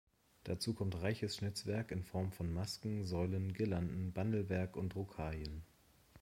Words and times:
Dazu 0.45 0.73
kommt 0.73 0.95
reiches 0.99 1.35
Schnitzwerk 1.37 1.91
in 1.91 2.01
Form 2.01 2.31
von 2.31 2.51
Masken, 2.51 3.03
Säulen, 3.05 3.53
Girlanden, 3.53 4.13
Bandelwerk 4.13 4.75
und 4.75 4.95
Rocaillen. 4.95 5.61